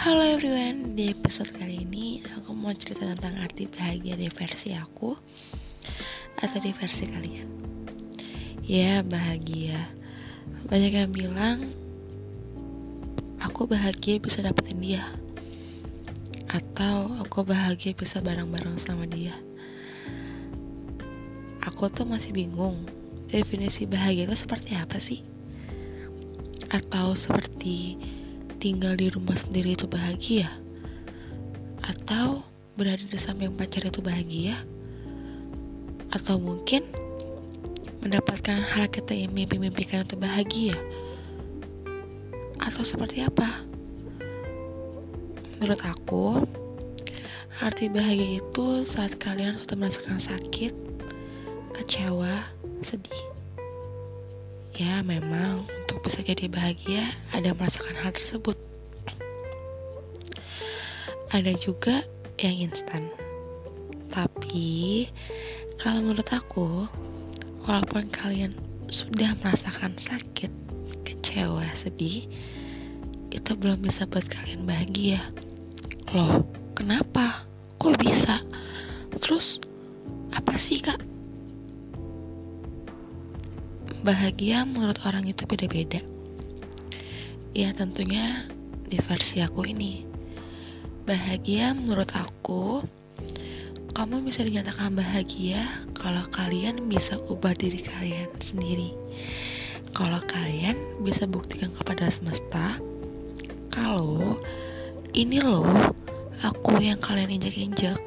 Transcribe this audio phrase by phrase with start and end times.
[0.00, 5.12] Halo everyone, di episode kali ini aku mau cerita tentang arti bahagia di versi aku
[6.40, 7.48] atau di versi kalian.
[8.64, 9.76] Ya, bahagia.
[10.72, 11.68] Banyak yang bilang
[13.44, 15.04] aku bahagia bisa dapetin dia.
[16.48, 19.36] Atau aku bahagia bisa bareng-bareng sama dia.
[21.68, 22.88] Aku tuh masih bingung
[23.28, 25.20] definisi bahagia itu seperti apa sih?
[26.72, 28.00] Atau seperti
[28.60, 30.52] tinggal di rumah sendiri itu bahagia?
[31.80, 32.44] Atau
[32.76, 34.60] berada di samping pacar itu bahagia?
[36.12, 36.84] Atau mungkin
[38.04, 40.76] mendapatkan hal kita yang mimpi-mimpikan itu bahagia?
[42.60, 43.64] Atau seperti apa?
[45.56, 46.44] Menurut aku,
[47.64, 50.76] arti bahagia itu saat kalian sudah merasakan sakit,
[51.72, 52.44] kecewa,
[52.84, 53.39] sedih.
[54.80, 58.56] Ya, memang untuk bisa jadi bahagia ada merasakan hal tersebut.
[61.28, 62.00] Ada juga
[62.40, 63.12] yang instan.
[64.08, 65.04] Tapi
[65.76, 66.88] kalau menurut aku,
[67.68, 68.56] walaupun kalian
[68.88, 70.48] sudah merasakan sakit,
[71.04, 72.24] kecewa, sedih,
[73.28, 75.20] itu belum bisa buat kalian bahagia.
[76.16, 76.40] Loh,
[76.72, 77.44] kenapa?
[77.76, 78.40] Kok bisa?
[79.20, 79.60] Terus
[84.10, 86.02] bahagia menurut orang itu beda-beda.
[87.54, 88.42] Ya tentunya
[88.90, 90.02] di versi aku ini.
[91.06, 92.82] Bahagia menurut aku,
[93.94, 95.62] kamu bisa dinyatakan bahagia
[95.94, 98.98] kalau kalian bisa ubah diri kalian sendiri.
[99.94, 100.74] Kalau kalian
[101.06, 102.82] bisa buktikan kepada semesta,
[103.70, 104.42] kalau
[105.14, 105.94] ini loh
[106.42, 108.02] aku yang kalian injak-injak.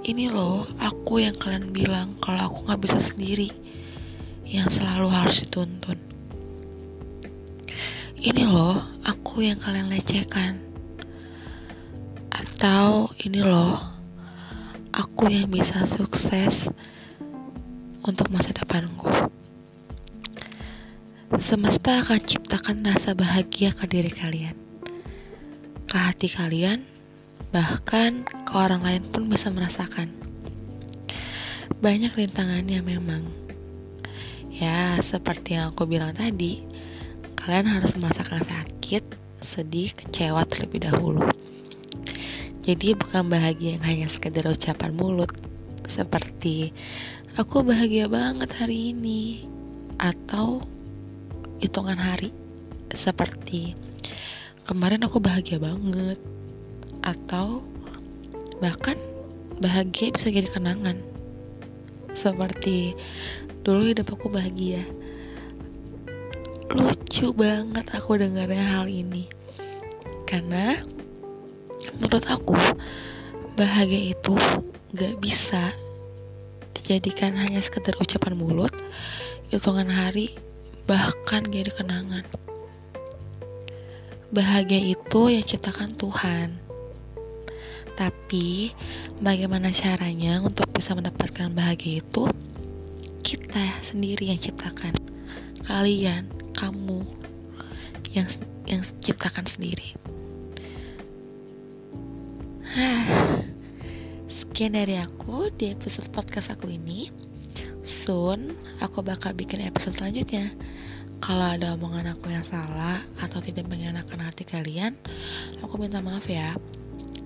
[0.00, 3.52] Ini loh aku yang kalian bilang kalau aku gak bisa sendiri
[4.52, 5.96] yang selalu harus dituntun.
[8.20, 10.60] Ini loh, aku yang kalian lecehkan.
[12.28, 13.80] Atau ini loh,
[14.92, 16.68] aku yang bisa sukses
[18.04, 19.08] untuk masa depanku.
[21.40, 24.54] Semesta akan ciptakan rasa bahagia ke diri kalian,
[25.88, 26.84] ke hati kalian,
[27.50, 30.12] bahkan ke orang lain pun bisa merasakan.
[31.80, 33.41] Banyak rintangannya memang,
[34.62, 36.62] Ya, seperti yang aku bilang tadi,
[37.34, 39.02] kalian harus merasakan sakit,
[39.42, 41.26] sedih, kecewa terlebih dahulu.
[42.62, 45.34] Jadi bukan bahagia yang hanya sekedar ucapan mulut,
[45.90, 46.70] seperti
[47.34, 49.50] aku bahagia banget hari ini,
[49.98, 50.62] atau
[51.58, 52.30] hitungan hari,
[52.94, 53.74] seperti
[54.62, 56.22] kemarin aku bahagia banget,
[57.02, 57.66] atau
[58.62, 58.94] bahkan
[59.58, 61.02] bahagia bisa jadi kenangan,
[62.22, 62.94] seperti
[63.66, 64.86] dulu hidup aku bahagia.
[66.70, 69.26] Lucu banget aku dengarnya hal ini.
[70.30, 70.78] Karena
[71.98, 72.54] menurut aku
[73.58, 74.38] bahagia itu
[74.94, 75.74] gak bisa
[76.78, 78.72] dijadikan hanya sekedar ucapan mulut
[79.50, 80.38] hitungan hari
[80.86, 82.24] bahkan jadi kenangan.
[84.32, 86.71] Bahagia itu yang ciptakan Tuhan
[87.94, 88.72] tapi
[89.20, 92.24] bagaimana caranya untuk bisa mendapatkan bahagia itu?
[93.22, 94.96] Kita sendiri yang ciptakan.
[95.62, 96.26] Kalian
[96.56, 97.04] kamu
[98.12, 98.28] yang
[98.66, 99.94] yang ciptakan sendiri.
[104.32, 107.12] Sekian dari aku di episode podcast aku ini.
[107.84, 110.48] Soon aku bakal bikin episode selanjutnya.
[111.22, 114.98] Kalau ada omongan aku yang salah atau tidak mengenakan hati kalian
[115.62, 116.58] aku minta maaf ya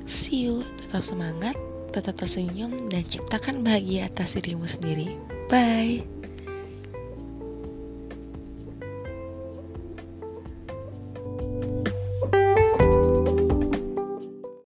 [0.06, 1.54] see you tetap semangat
[1.94, 5.14] tetap tersenyum dan ciptakan bahagia atas dirimu sendiri
[5.46, 6.15] Bye.